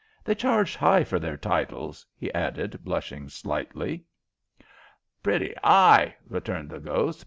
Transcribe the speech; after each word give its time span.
They 0.23 0.33
charge 0.33 0.75
high 0.75 1.03
for 1.03 1.19
their 1.19 1.37
titles," 1.37 2.07
he 2.17 2.33
added, 2.33 2.83
blushing 2.83 3.29
slightly. 3.29 4.03
"Pretty 5.21 5.53
'igh," 5.63 6.15
returned 6.27 6.71
the 6.71 6.79
ghost. 6.79 7.19